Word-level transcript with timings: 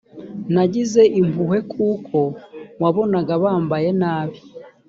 nagize 0.53 1.01
impuhwe 1.19 1.57
kuko 1.73 2.17
wabonaga 2.81 3.33
bambaye 3.43 3.89
nabi 4.01 4.37